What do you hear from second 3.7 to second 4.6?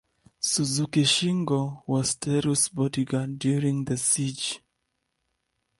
the siege.